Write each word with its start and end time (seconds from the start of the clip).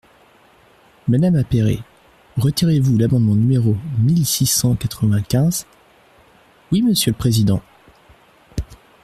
Madame 1.07 1.35
Appéré, 1.35 1.77
retirez-vous 2.37 2.97
l’amendement 2.97 3.35
numéro 3.35 3.77
mille 3.99 4.25
six 4.25 4.47
cent 4.47 4.75
quatre-vingt-quinze? 4.75 5.67
Oui, 6.71 6.81
monsieur 6.81 7.11
le 7.11 7.17
président. 7.17 7.61